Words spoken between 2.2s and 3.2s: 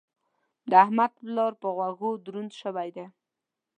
دروند شوی دی.